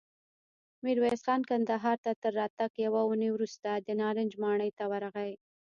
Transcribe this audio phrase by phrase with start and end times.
[0.83, 5.31] ميرويس خان کندهار ته تر راتګ يوه اوونۍ وروسته د نارنج ماڼۍ ته ورغی.